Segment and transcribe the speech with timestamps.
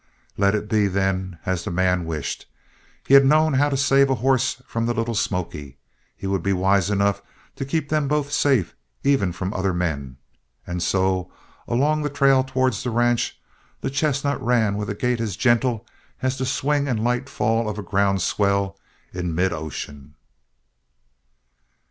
[0.35, 2.47] Let it be, then, as the man wished.
[3.05, 5.77] He had known how to save a horse from the Little Smoky.
[6.17, 7.21] He would be wise enough
[7.57, 10.17] to keep them both safe even from other men,
[10.65, 11.31] and so,
[11.67, 13.39] along the trail towards the ranch,
[13.81, 15.85] the chestnut ran with a gait as gentle
[16.23, 18.79] as the swing and light fall of a ground swell
[19.13, 20.15] in mid ocean.